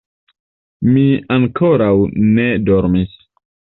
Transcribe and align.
Mi 0.95 1.05
ankoraŭ 1.37 1.93
ne 2.35 2.51
dormis. 2.69 3.19